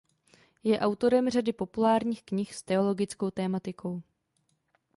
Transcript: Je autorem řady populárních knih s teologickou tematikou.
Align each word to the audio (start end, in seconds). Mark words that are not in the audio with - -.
Je 0.63 0.79
autorem 0.79 1.29
řady 1.29 1.53
populárních 1.53 2.23
knih 2.23 2.55
s 2.55 2.63
teologickou 2.63 3.31
tematikou. 3.31 4.01